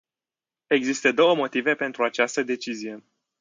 Există 0.67 1.11
două 1.11 1.35
motive 1.35 1.75
pentru 1.75 2.03
această 2.03 2.43
decizie. 2.43 3.03